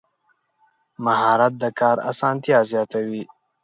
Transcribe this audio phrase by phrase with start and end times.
[1.05, 3.23] مهارت د کار اسانتیا زیاتوي.